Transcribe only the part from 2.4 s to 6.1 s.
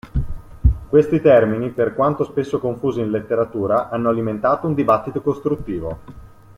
confusi in letteratura, hanno alimentato un dibattito costruttivo.